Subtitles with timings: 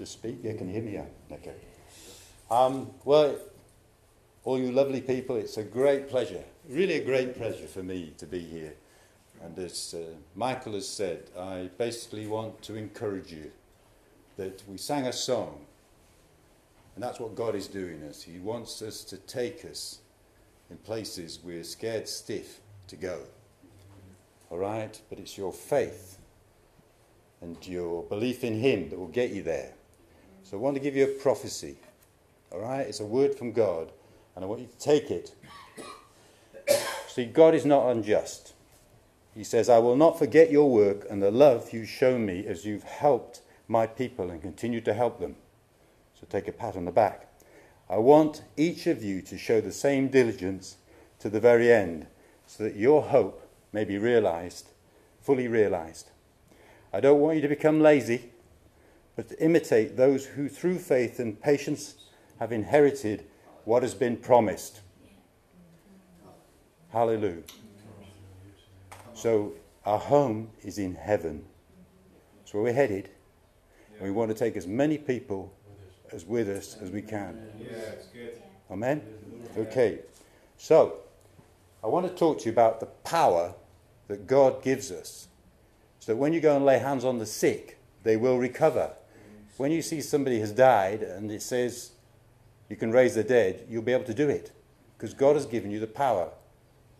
[0.00, 0.42] to speak?
[0.42, 0.98] You can hear me?
[1.30, 1.54] Okay.
[2.50, 3.36] Um, well,
[4.44, 8.26] all you lovely people, it's a great pleasure, really a great pleasure for me to
[8.26, 8.74] be here.
[9.44, 13.52] And as uh, Michael has said, I basically want to encourage you
[14.38, 15.60] that we sang a song,
[16.94, 18.22] and that's what God is doing us.
[18.22, 19.98] He wants us to take us
[20.70, 23.20] in places we're scared stiff to go.
[24.48, 24.98] All right?
[25.10, 26.18] But it's your faith
[27.42, 29.74] and your belief in Him that will get you there.
[30.50, 31.76] So I want to give you a prophecy.
[32.50, 32.80] All right?
[32.80, 33.92] It's a word from God,
[34.34, 35.32] and I want you to take it.
[37.06, 38.54] See, God is not unjust.
[39.32, 42.64] He says, I will not forget your work and the love you show me as
[42.64, 45.36] you've helped my people and continue to help them.
[46.18, 47.28] So take a pat on the back.
[47.88, 50.78] I want each of you to show the same diligence
[51.20, 52.08] to the very end
[52.48, 54.70] so that your hope may be realized,
[55.20, 56.10] fully realized.
[56.92, 58.32] I don't want you to become lazy,
[59.20, 61.96] but to imitate those who, through faith and patience,
[62.38, 63.26] have inherited
[63.66, 64.80] what has been promised.
[66.88, 67.42] Hallelujah.
[69.12, 69.52] So,
[69.84, 71.44] our home is in heaven.
[72.38, 73.10] That's where we're headed.
[73.98, 75.52] And we want to take as many people
[76.12, 77.46] as with us as we can.
[78.70, 79.02] Amen?
[79.54, 79.98] Okay.
[80.56, 80.94] So,
[81.84, 83.54] I want to talk to you about the power
[84.08, 85.28] that God gives us.
[85.98, 88.94] So that when you go and lay hands on the sick, they will recover.
[89.60, 91.90] When you see somebody has died and it says
[92.70, 94.52] you can raise the dead, you'll be able to do it.
[94.96, 96.30] Because God has given you the power.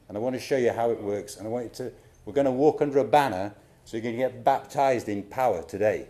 [0.06, 1.38] And I want to show you how it works.
[1.38, 1.92] And I want you to,
[2.26, 3.54] we're going to walk under a banner
[3.86, 6.06] so you're going to get baptized in power today.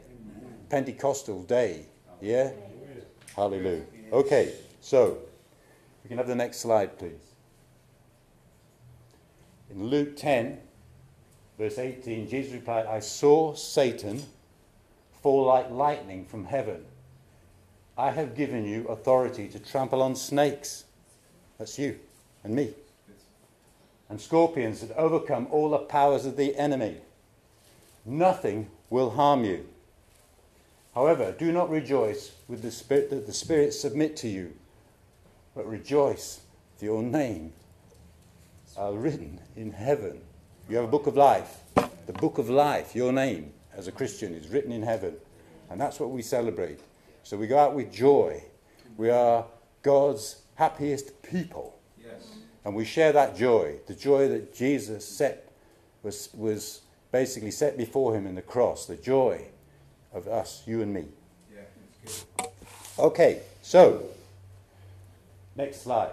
[0.68, 1.86] Pentecostal day.
[2.20, 2.50] Yeah?
[3.36, 3.84] Hallelujah.
[4.12, 5.18] Okay, so
[6.02, 7.30] we can have the next slide, please.
[9.70, 10.58] In Luke 10,
[11.56, 14.24] verse 18, Jesus replied, I saw Satan
[15.22, 16.84] fall like lightning from heaven.
[17.96, 20.84] I have given you authority to trample on snakes.
[21.58, 21.98] That's you
[22.42, 22.72] and me.
[24.08, 26.97] And scorpions that overcome all the powers of the enemy.
[28.04, 29.66] Nothing will harm you.
[30.94, 34.54] However, do not rejoice with the spirit that the spirits submit to you,
[35.54, 36.41] but rejoice
[36.78, 37.52] that your name
[38.76, 40.20] are written in heaven.
[40.69, 41.58] You have a book of life.
[42.06, 45.14] The book of life, your name as a Christian, is written in heaven.
[45.70, 46.81] And that's what we celebrate.
[47.22, 48.42] So we go out with joy.
[48.97, 49.47] We are
[49.82, 51.78] God's happiest people.
[51.98, 52.28] Yes.
[52.64, 55.53] And we share that joy, the joy that Jesus set
[56.03, 56.82] was, was
[57.12, 59.47] basically set before him in the cross, the joy
[60.12, 61.06] of us, you and me.
[61.54, 62.47] Yeah.
[62.98, 64.04] Okay, so
[65.56, 66.10] next slide.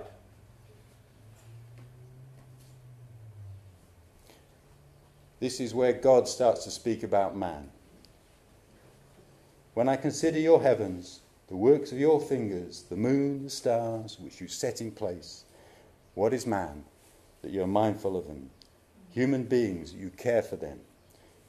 [5.40, 7.70] This is where God starts to speak about man.
[9.76, 14.42] When I consider your heavens, the works of your fingers, the moon, the stars, which
[14.42, 15.46] you set in place,
[16.16, 16.84] what is man
[17.44, 18.50] that you're mindful of them?
[19.12, 20.80] Human beings, you care for them.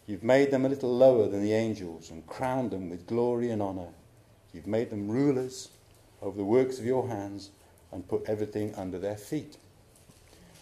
[0.06, 3.62] You've made them a little lower than the angels and crowned them with glory and
[3.62, 3.88] honor.
[4.53, 5.70] You've made them rulers
[6.20, 7.50] over the works of your hands
[7.93, 9.56] and put everything under their feet.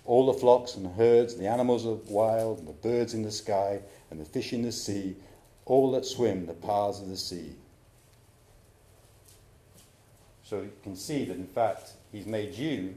[0.06, 3.80] All the flocks and herds, the animals of wild, and the birds in the sky,
[4.10, 5.16] and the fish in the sea,
[5.64, 7.50] all that swim the paths of the sea.
[10.44, 12.94] So you can see that, in fact, He's made you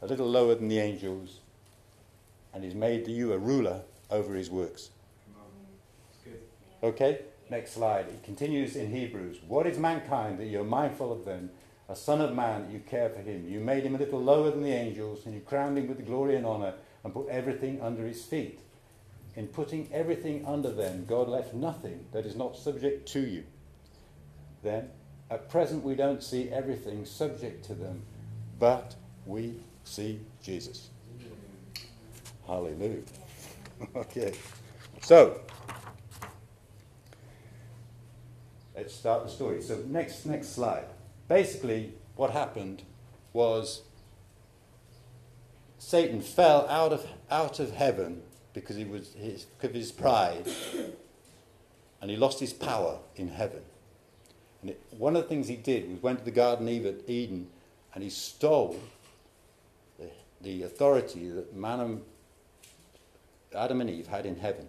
[0.00, 1.40] a little lower than the angels,
[2.54, 4.90] and He's made you a ruler over His works.
[5.26, 5.48] Come on.
[6.12, 6.88] It's good.
[6.88, 8.06] Okay, next slide.
[8.06, 9.38] It continues in Hebrews.
[9.48, 11.50] What is mankind that you're mindful of them?
[11.88, 13.46] A son of man you care for him.
[13.46, 16.36] You made him a little lower than the angels, and you crowned him with glory
[16.36, 18.60] and honor, and put everything under his feet.
[19.36, 23.44] In putting everything under them, God left nothing that is not subject to you.
[24.62, 24.90] Then,
[25.30, 28.02] at present, we don't see everything subject to them,
[28.58, 28.94] but
[29.26, 30.88] we see Jesus.
[32.46, 33.02] Hallelujah.
[33.96, 34.34] okay.
[35.02, 35.40] So,
[38.74, 39.60] let's start the story.
[39.60, 40.86] So, next, next slide.
[41.28, 42.82] Basically, what happened
[43.32, 43.82] was
[45.78, 48.22] Satan fell out of, out of heaven
[48.52, 50.46] because, he was his, because of his pride,
[52.00, 53.62] and he lost his power in heaven.
[54.62, 57.48] And it, one of the things he did was went to the Garden of Eden
[57.94, 58.78] and he stole
[59.98, 60.08] the,
[60.40, 62.02] the authority that man and,
[63.54, 64.66] Adam and Eve had in heaven.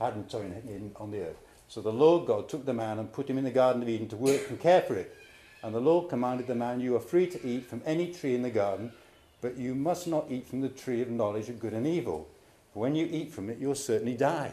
[0.00, 1.36] Adam, sorry, in, in, on the earth.
[1.68, 4.08] So the Lord God took the man and put him in the Garden of Eden
[4.08, 5.14] to work and care for it.
[5.62, 8.42] And the Lord commanded the man, You are free to eat from any tree in
[8.42, 8.92] the garden,
[9.40, 12.28] but you must not eat from the tree of knowledge of good and evil.
[12.72, 14.52] For when you eat from it, you'll certainly die.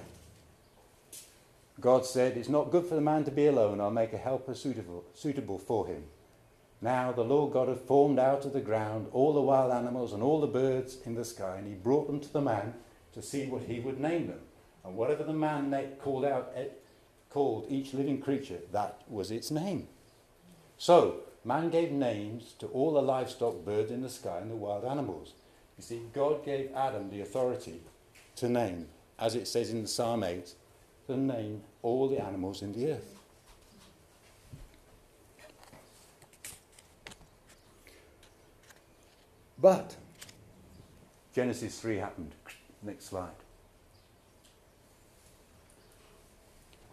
[1.79, 3.79] God said, It's not good for the man to be alone.
[3.79, 6.03] I'll make a helper suitable, suitable for him.
[6.81, 10.23] Now the Lord God had formed out of the ground all the wild animals and
[10.23, 12.73] all the birds in the sky, and he brought them to the man
[13.13, 14.39] to see what he would name them.
[14.85, 16.65] And whatever the man called out, eh,
[17.29, 19.88] called each living creature, that was its name.
[20.79, 24.85] So man gave names to all the livestock, birds in the sky, and the wild
[24.85, 25.33] animals.
[25.77, 27.81] You see, God gave Adam the authority
[28.37, 28.87] to name,
[29.19, 30.53] as it says in Psalm 8,
[31.07, 33.19] to name all the animals in the earth.
[39.61, 39.97] But
[41.35, 42.33] Genesis 3 happened.
[42.81, 43.31] Next slide.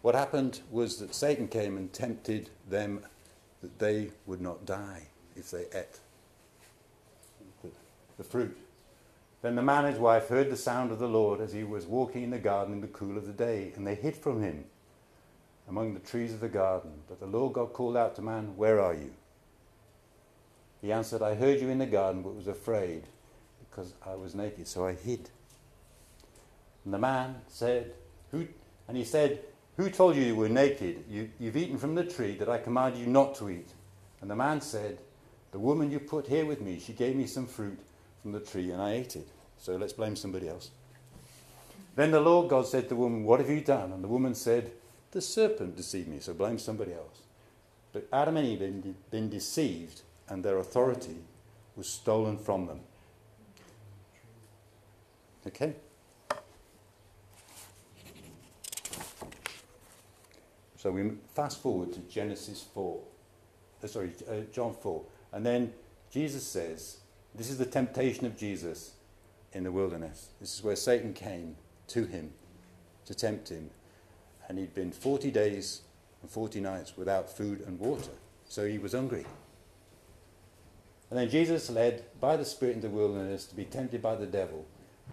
[0.03, 3.03] What happened was that Satan came and tempted them
[3.67, 5.03] that they would not die
[5.35, 5.99] if they ate
[7.63, 7.71] the,
[8.19, 8.57] the fruit.
[9.43, 11.85] Then the man and his wife heard the sound of the Lord as he was
[11.87, 14.65] walking in the garden in the cool of the day, and they hid from him
[15.69, 16.93] among the trees of the garden.
[17.09, 19.13] But the Lord God called out to man, Where are you?
[20.81, 23.05] He answered, I heard you in the garden, but was afraid
[23.69, 25.29] because I was naked, so I hid.
[26.85, 27.93] And the man said,
[28.31, 28.47] Who?
[28.87, 29.41] And he said,
[29.77, 31.05] Who told you you were naked?
[31.09, 33.69] You, you've eaten from the tree that I commanded you not to eat.
[34.21, 34.99] And the man said,
[35.53, 37.79] The woman you put here with me, she gave me some fruit
[38.23, 39.29] from the tree, and I ate it.
[39.59, 40.71] So let's blame somebody else.
[41.95, 43.93] Then the Lord God said to the woman, What have you done?
[43.93, 44.73] And the woman said,
[45.11, 47.23] The serpent deceived me, so blame somebody else.
[47.93, 51.17] But Adam and Eve had been deceived and their authority
[51.77, 52.81] was stolen from them.
[55.47, 55.75] Okay?
[60.87, 63.01] So we fast forward to Genesis 4.
[63.83, 65.03] Uh, sorry, uh, John 4.
[65.33, 65.73] And then
[66.13, 66.99] Jesus says,
[67.35, 68.93] this is the temptation of Jesus
[69.53, 70.29] in the wilderness.
[70.41, 71.57] This is where Satan came
[71.89, 72.31] to him
[73.05, 73.71] to tempt him.
[74.49, 75.81] And he'd been 40 days
[76.23, 78.13] and 40 nights without food and water.
[78.49, 79.27] So he was hungry.
[81.11, 84.27] And then Jesus led by the Spirit into the wilderness to be tempted by the
[84.27, 84.65] devil.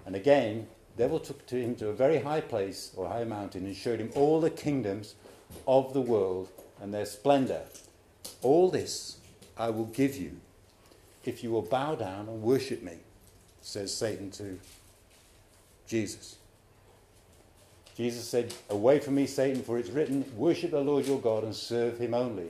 [0.06, 3.66] And again, the devil took to him to a very high place or high mountain
[3.66, 5.16] and showed him all the kingdoms
[5.68, 6.50] of the world
[6.82, 7.62] and their splendor.
[8.42, 9.18] All this
[9.58, 10.40] I will give you
[11.26, 12.98] if you will bow down and worship me,
[13.62, 14.60] says Satan to
[15.88, 16.38] Jesus.
[17.96, 21.56] Jesus said, Away from me, Satan, for it's written, Worship the Lord your God and
[21.56, 22.50] serve him only.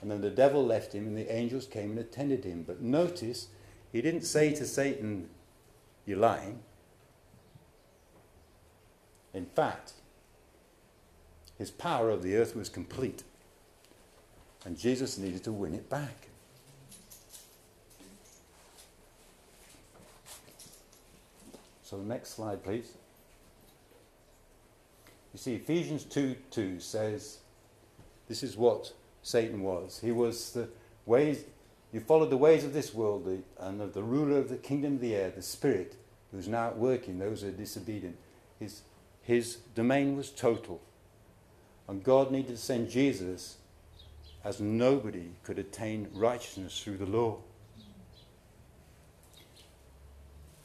[0.00, 2.64] And then the devil left him, and the angels came and attended him.
[2.66, 3.46] But notice,
[3.92, 5.28] he didn't say to Satan,
[6.04, 6.60] You're lying.
[9.32, 9.92] In fact,
[11.62, 13.22] his power of the earth was complete.
[14.64, 16.26] And Jesus needed to win it back.
[21.84, 22.90] So, next slide, please.
[25.32, 27.38] You see, Ephesians 2 2 says,
[28.26, 28.92] This is what
[29.22, 30.00] Satan was.
[30.02, 30.68] He was the
[31.06, 31.44] ways,
[31.92, 34.94] you followed the ways of this world the, and of the ruler of the kingdom
[34.94, 35.94] of the air, the spirit,
[36.32, 38.16] who's now at work in those who are disobedient.
[38.58, 38.82] His,
[39.22, 40.80] his domain was total.
[41.88, 43.58] And God needed to send Jesus
[44.44, 47.38] as nobody could attain righteousness through the law.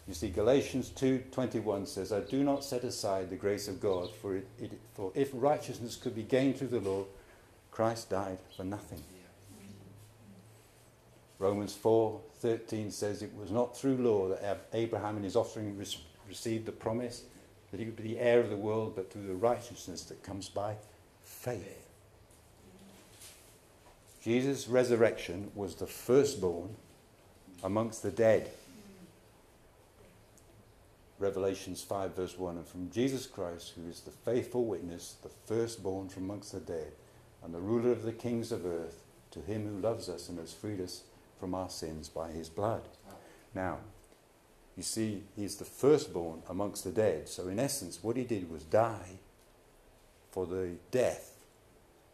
[0.07, 4.37] You see, Galatians 2.21 says, I do not set aside the grace of God, for,
[4.37, 7.05] it, it, for if righteousness could be gained through the law,
[7.71, 9.03] Christ died for nothing.
[11.39, 15.77] Romans 4:13 says it was not through law that Abraham and his offspring
[16.27, 17.23] received the promise
[17.69, 20.49] that he would be the heir of the world, but through the righteousness that comes
[20.49, 20.75] by
[21.47, 21.87] faith.
[24.21, 26.75] Jesus' resurrection was the firstborn
[27.63, 28.49] amongst the dead.
[31.19, 32.57] Revelations 5, verse 1.
[32.57, 36.91] And from Jesus Christ, who is the faithful witness, the firstborn from amongst the dead,
[37.41, 39.01] and the ruler of the kings of earth,
[39.31, 41.03] to him who loves us and has freed us
[41.39, 42.81] from our sins by his blood.
[43.55, 43.77] Now,
[44.75, 47.29] you see, he's the firstborn amongst the dead.
[47.29, 49.19] So, in essence, what he did was die
[50.31, 51.35] for the death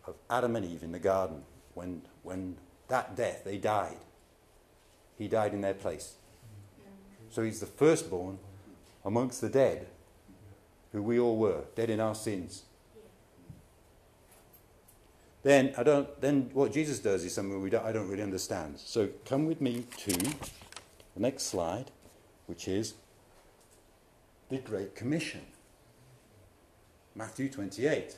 [0.06, 1.44] of Adam and Eve in the garden.
[1.74, 2.58] When, when
[2.88, 3.98] that death, they died.
[5.18, 6.16] He died in their place.
[7.30, 8.40] So, he's the firstborn
[9.04, 9.88] amongst the dead,
[10.92, 12.64] who we all were, dead in our sins
[15.44, 16.22] then I don't.
[16.22, 18.80] Then what Jesus does is something we don't, I don't really understand.
[18.80, 21.92] So come with me to the next slide,
[22.48, 22.96] which is
[24.50, 25.42] the Great Commission,
[27.14, 28.18] Matthew 28.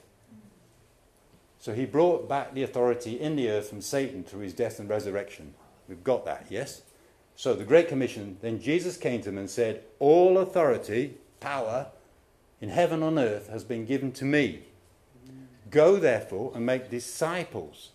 [1.65, 4.87] So he brought back the authority in the earth from Satan through his death and
[4.87, 5.55] resurrection.
[5.87, 6.83] We've got that, yes?
[7.35, 11.87] So the Great Commission, then Jesus came to him and said, All authority, power
[12.61, 14.65] in heaven and on earth has been given to me.
[15.71, 17.89] Go therefore and make disciples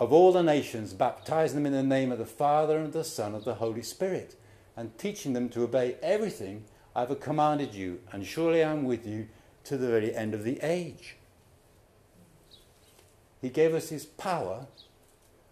[0.00, 3.26] of all the nations, baptizing them in the name of the Father and the Son
[3.26, 4.34] and of the Holy Spirit,
[4.76, 6.64] and teaching them to obey everything
[6.96, 9.28] I have commanded you, and surely I am with you
[9.62, 11.18] to the very end of the age.
[13.44, 14.68] He gave us his power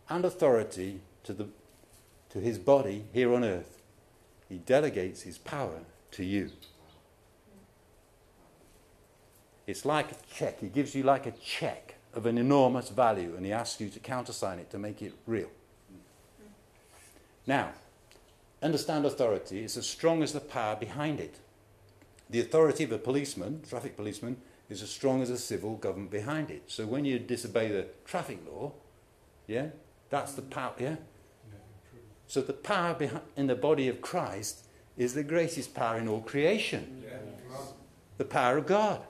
[0.09, 1.49] and authority to, the,
[2.31, 3.83] to his body here on earth.
[4.49, 5.81] He delegates his power
[6.13, 6.53] to you.
[9.67, 10.61] It's like a check.
[10.61, 14.01] He gives you like a check of an enormous value and he asks you to
[14.01, 15.51] countersign it to make it real.
[17.47, 17.73] Now,
[18.63, 21.35] understand authority is as strong as the power behind it.
[22.31, 24.39] The authority of a policeman, traffic policeman,
[24.73, 26.65] is as strong as a civil government behind it.
[26.67, 28.73] So when you disobey the traffic law,
[29.47, 29.67] yeah,
[30.11, 30.97] that's the power, yeah?
[32.27, 32.97] So the power
[33.37, 34.65] in the body of Christ
[34.97, 37.05] is the greatest power in all creation.
[38.17, 39.03] The power of God.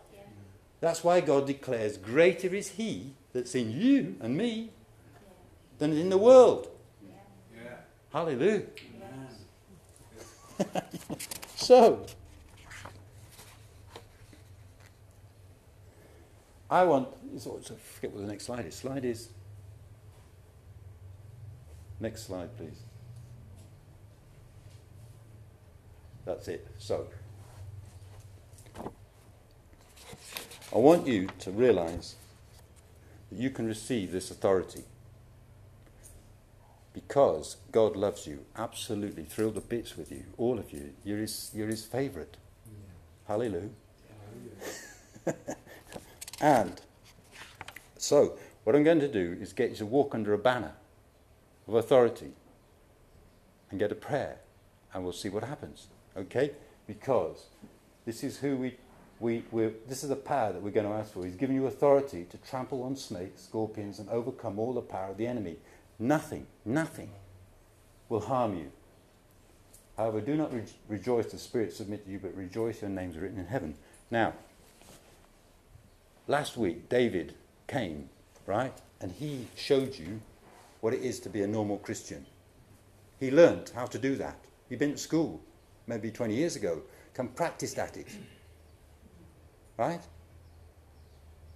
[0.81, 4.71] That's why God declares, Greater is He that's in you and me
[5.79, 6.69] than in the world.
[7.55, 7.75] Yeah.
[8.13, 8.63] Hallelujah.
[11.57, 12.05] so,
[16.73, 18.75] I want, I forget what the next slide is.
[18.75, 19.29] Slide is,
[22.01, 22.81] next slide, please.
[26.25, 26.67] That's it.
[26.79, 27.09] So,
[30.75, 32.15] I want you to realize
[33.31, 34.85] that you can receive this authority
[36.95, 40.95] because God loves you absolutely, thrilled to bits with you, all of you.
[41.05, 42.39] You're his, you're his favourite.
[42.67, 43.29] Yeah.
[43.29, 43.69] Hallelujah.
[45.27, 45.57] Hallelujah.
[46.43, 46.81] and
[47.97, 50.73] so, what I'm going to do is get you to walk under a banner
[51.69, 52.33] of authority
[53.71, 54.41] and get a prayer,
[54.93, 55.87] and we'll see what happens.
[56.17, 56.51] Okay?
[56.87, 57.47] Because
[58.05, 58.75] this is who we
[59.23, 59.45] we,
[59.87, 61.25] this is the power that we're going to ask for.
[61.25, 65.17] He's given you authority to trample on snakes, scorpions, and overcome all the power of
[65.17, 65.59] the enemy.
[65.99, 67.11] Nothing, nothing
[68.09, 68.73] will harm you.
[69.97, 73.21] However, do not re- rejoice the Spirit submit to you, but rejoice your names are
[73.21, 73.77] written in heaven.
[74.11, 74.33] Now,
[76.27, 77.35] last week, David
[77.67, 78.09] came,
[78.47, 78.77] right?
[79.01, 80.21] And he showed you
[80.81, 82.27] what it is to be a normal Christian.
[83.19, 84.37] He learned how to do that.
[84.69, 85.41] He'd been at school
[85.87, 86.83] maybe 20 years ago,
[87.15, 88.09] come practiced at it.
[89.77, 90.01] Right?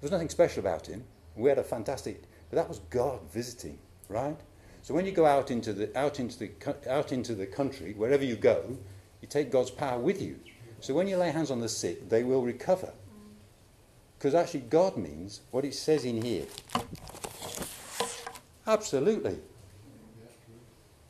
[0.00, 1.04] There's nothing special about him.
[1.37, 4.37] We had a fantastic, but that was God visiting, right?
[4.82, 6.50] So when you go out into the out into the
[6.88, 8.78] out into the country, wherever you go,
[9.20, 10.38] you take God's power with you.
[10.80, 12.92] So when you lay hands on the sick, they will recover.
[14.18, 16.46] Because actually, God means what it says in here.
[18.66, 19.38] Absolutely.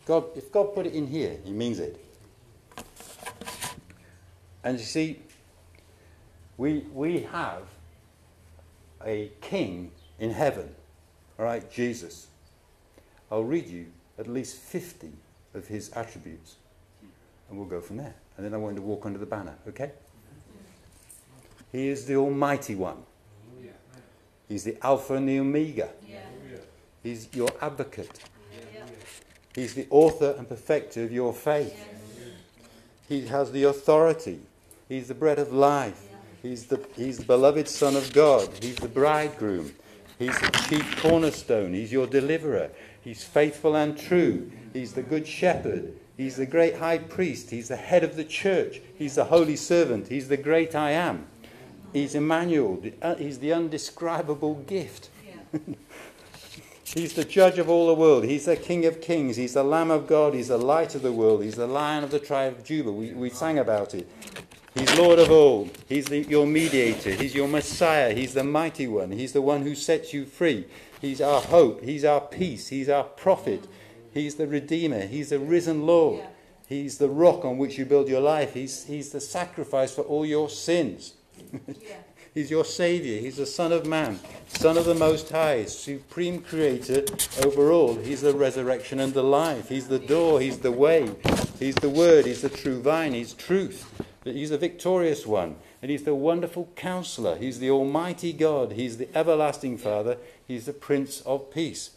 [0.07, 2.03] God, if God put it in here, He means it.
[4.63, 5.21] And you see,
[6.57, 7.63] we, we have
[9.05, 10.75] a king in heaven,
[11.39, 12.29] all right, Jesus.
[13.31, 13.87] I'll read you
[14.19, 15.11] at least 50
[15.55, 16.57] of his attributes,
[17.49, 18.15] and we'll go from there.
[18.37, 19.93] And then I want to walk under the banner, okay?
[21.77, 23.03] He is the Almighty One.
[24.49, 25.91] He's the Alpha and the Omega.
[27.03, 28.19] He's your advocate.
[29.55, 31.79] He's the author and perfecter of your faith.
[33.07, 34.41] He has the authority.
[34.89, 36.03] He's the bread of life.
[36.43, 38.49] He's the, he's the beloved Son of God.
[38.63, 39.75] He's the bridegroom.
[40.19, 41.75] He's the chief cornerstone.
[41.75, 42.71] He's your deliverer.
[43.03, 44.51] He's faithful and true.
[44.73, 45.93] He's the good shepherd.
[46.17, 47.51] He's the great high priest.
[47.51, 48.81] He's the head of the church.
[48.97, 50.09] He's the holy servant.
[50.09, 51.27] He's the great I am.
[51.97, 52.83] He's Emmanuel.
[53.01, 55.09] Uh, he's the undescribable gift.
[56.85, 58.25] He's the judge of all the world.
[58.25, 59.37] He's the King of kings.
[59.37, 60.35] He's the Lamb of God.
[60.35, 61.43] He's the light of the world.
[61.43, 62.93] He's the Lion of the tribe of Judah.
[62.93, 64.07] We, we sang about it.
[64.75, 65.71] He's Lord of all.
[65.89, 67.13] He's the, your mediator.
[67.13, 68.13] He's your Messiah.
[68.13, 69.13] He's the mighty one.
[69.13, 70.67] He's the one who sets you free.
[71.01, 71.83] He's our hope.
[71.83, 72.69] He's our peace.
[72.69, 73.67] He's our prophet.
[74.13, 75.07] He's the Redeemer.
[75.07, 76.25] He's the risen Lord.
[76.69, 78.53] He's the rock on which you build your life.
[78.53, 81.15] He's, he's the sacrifice for all your sins.
[82.35, 83.21] He's your Savior.
[83.21, 87.05] He's the Son of Man, Son of the Most High, Supreme Creator
[87.45, 87.97] over all.
[87.97, 89.69] He's the resurrection and the life.
[89.69, 90.41] He's the door.
[90.41, 91.11] He's the way.
[91.59, 92.27] He's the Word.
[92.27, 93.15] He's the true vine.
[93.15, 93.93] He's truth.
[94.25, 97.37] He's the victorious one, and He's the wonderful counselor.
[97.37, 98.73] He's the Almighty God.
[98.73, 100.19] He's the everlasting Father.
[100.47, 101.91] He's the Prince of Peace.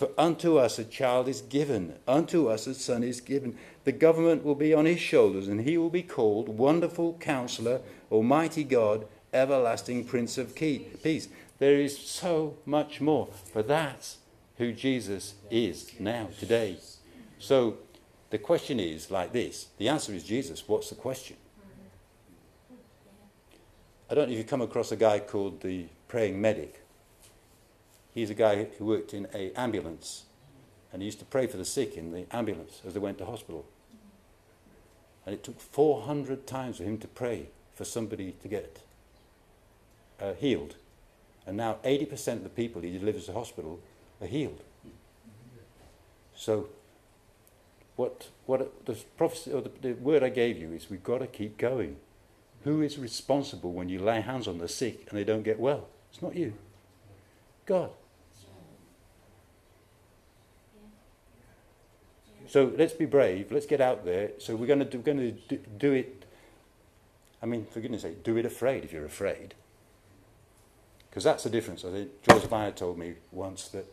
[0.00, 3.58] For unto us a child is given, unto us a son is given.
[3.84, 8.64] The government will be on his shoulders, and he will be called Wonderful Counselor, Almighty
[8.64, 11.28] God, Everlasting Prince of Peace.
[11.58, 14.16] There is so much more, but that's
[14.56, 16.78] who Jesus is now, today.
[17.38, 17.76] So
[18.30, 20.66] the question is like this the answer is Jesus.
[20.66, 21.36] What's the question?
[24.08, 26.79] I don't know if you've come across a guy called the praying medic.
[28.14, 30.24] He's a guy who worked in an ambulance,
[30.92, 33.24] and he used to pray for the sick in the ambulance as they went to
[33.24, 33.64] hospital.
[35.24, 38.80] And it took 400 times for him to pray for somebody to get
[40.20, 40.74] uh, healed.
[41.46, 43.80] And now 80% of the people he delivers to hospital
[44.20, 44.60] are healed.
[46.34, 46.68] So,
[47.96, 51.26] what, what the prophecy or the, the word I gave you is we've got to
[51.26, 51.96] keep going.
[52.64, 55.86] Who is responsible when you lay hands on the sick and they don't get well?
[56.10, 56.54] It's not you.
[57.66, 57.90] God.
[62.50, 63.52] So let's be brave.
[63.52, 64.32] Let's get out there.
[64.38, 66.24] So we're going to do, going to do, do it.
[67.40, 69.54] I mean, for goodness sake, do it afraid if you're afraid.
[71.08, 71.84] Because that's the difference.
[71.84, 73.86] I think George Meyer told me once that,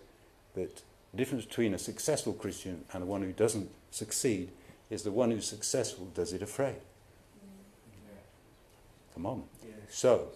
[0.55, 4.49] that the difference between a successful Christian and the one who doesn't succeed
[4.89, 6.81] is the one who's successful does it afraid.
[9.13, 9.43] Come on.
[9.87, 10.29] So,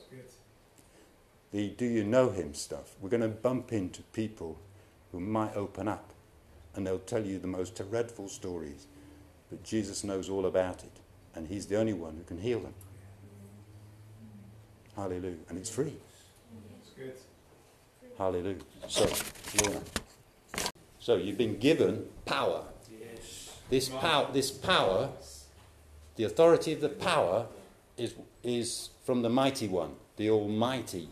[1.51, 4.60] the do you know him stuff, we're going to bump into people
[5.12, 6.11] who might open up
[6.75, 8.88] and they'll tell you the most dreadful stories.
[9.50, 10.92] But Jesus knows all about it
[11.36, 12.74] and he's the only one who can heal them.
[14.96, 15.36] Hallelujah.
[15.50, 15.94] And it's free.
[16.82, 17.13] It's good.
[18.18, 18.58] Hallelujah.
[18.88, 19.10] So.
[21.00, 22.63] So you've been given power.
[23.70, 25.10] This power, this power,
[26.18, 27.48] the authority of the power
[27.98, 28.13] is,
[28.44, 31.08] is from the mighty one, the Almighty.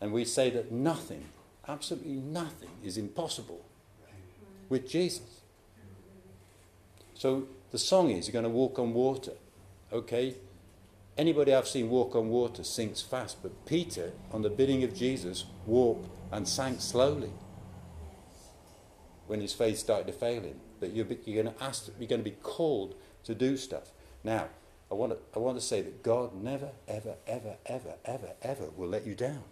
[0.00, 1.26] And we say that nothing,
[1.68, 3.64] absolutely nothing, is impossible
[4.68, 5.40] with Jesus.
[7.14, 9.32] So the song is, you're going to walk on water.
[9.92, 10.34] Okay?
[11.16, 15.44] Anybody I've seen walk on water sinks fast, but Peter, on the bidding of Jesus,
[15.64, 17.30] walked and sank slowly
[19.26, 20.60] when his faith started to fail him.
[20.78, 22.94] But you're, you're going to ask, you're going to be called
[23.24, 23.92] to do stuff.
[24.22, 24.48] Now,
[24.90, 28.66] I want to, I want to say that God never, ever, ever, ever, ever, ever
[28.76, 29.42] will let you down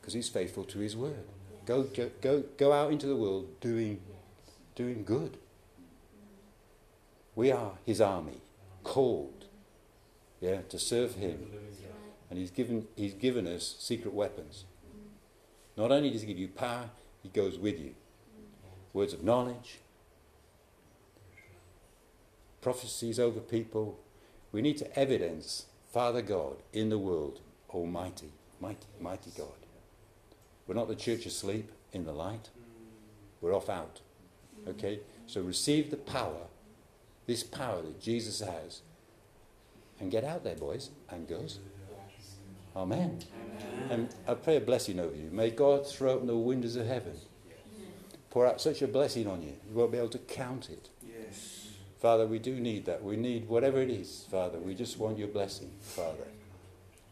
[0.00, 1.24] because He's faithful to His word.
[1.66, 4.00] Go, go, go, go out into the world doing,
[4.74, 5.38] doing good.
[7.34, 8.40] We are His army,
[8.84, 9.46] called,
[10.40, 11.46] yeah, to serve Him,
[12.28, 14.64] and He's given, He's given us secret weapons.
[15.76, 16.90] Not only does He give you power,
[17.22, 17.94] He goes with you.
[18.92, 19.78] Words of knowledge,
[22.60, 23.98] prophecies over people.
[24.52, 29.48] We need to evidence Father God in the world, Almighty, mighty, mighty God.
[30.66, 32.48] We're not the church asleep in the light.
[33.40, 34.00] We're off out.
[34.68, 35.00] Okay?
[35.26, 36.46] So receive the power,
[37.26, 38.82] this power that Jesus has,
[40.00, 41.58] and get out there, boys and girls.
[42.74, 43.20] Amen.
[43.90, 45.28] And I pray a blessing over you.
[45.30, 47.14] May God throw open the windows of heaven.
[48.30, 49.52] Pour out such a blessing on you.
[49.68, 50.88] You won't be able to count it.
[51.06, 51.68] Yes.
[52.00, 53.04] Father, we do need that.
[53.04, 54.58] We need whatever it is, Father.
[54.58, 56.26] We just want your blessing, Father.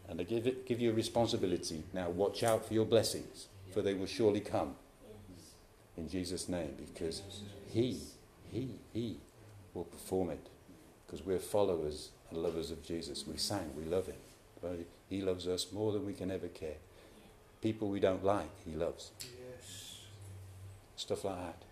[0.09, 1.85] And I give, it, give you a responsibility.
[1.93, 4.77] Now, watch out for your blessings, for they will surely come.
[6.01, 7.23] In Jesus' name, because
[7.71, 7.99] He,
[8.51, 9.19] He, He
[9.75, 10.47] will perform it.
[11.07, 13.27] Because we're followers and lovers of Jesus.
[13.27, 14.87] We sang, we love Him.
[15.11, 16.77] He loves us more than we can ever care.
[17.61, 19.11] People we don't like, He loves.
[19.21, 19.99] Yes.
[20.97, 21.63] Stuff like that.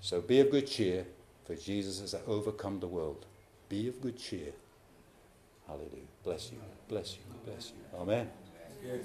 [0.00, 1.04] So be of good cheer,
[1.46, 3.26] for Jesus has overcome the world.
[3.68, 4.52] Be of good cheer.
[5.66, 6.12] Hallelujah.
[6.22, 6.58] Bless you.
[6.88, 7.22] Bless you.
[7.44, 7.98] Bless you.
[7.98, 8.30] Amen.
[8.80, 9.04] Good.